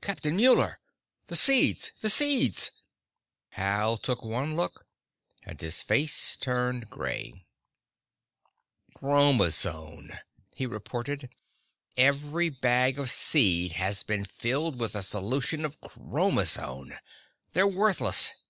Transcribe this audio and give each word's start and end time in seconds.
"Captain 0.00 0.34
Muller! 0.34 0.80
The 1.26 1.36
seeds! 1.36 1.92
The 2.00 2.08
seeds!" 2.08 2.70
Hal 3.50 3.98
took 3.98 4.24
one 4.24 4.56
look, 4.56 4.86
and 5.42 5.60
his 5.60 5.82
face 5.82 6.36
turned 6.36 6.88
gray. 6.88 7.44
"Chromazone," 8.96 10.20
he 10.54 10.64
reported. 10.64 11.28
"Every 11.98 12.48
bag 12.48 12.98
of 12.98 13.10
seed 13.10 13.72
has 13.72 14.02
been 14.02 14.24
filled 14.24 14.80
with 14.80 14.96
a 14.96 15.02
solution 15.02 15.66
of 15.66 15.78
chromazone! 15.82 16.98
They're 17.52 17.68
worthless!" 17.68 18.44